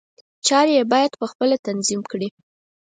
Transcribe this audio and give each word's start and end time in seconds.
چارې 0.47 0.73
یې 0.77 0.83
باید 0.93 1.11
په 1.19 1.25
خپله 1.31 1.55
تنظیم 1.67 2.01
کړي. 2.11 2.27